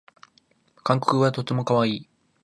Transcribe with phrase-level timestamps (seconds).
[0.77, 2.09] 韓国語はとてもかわいい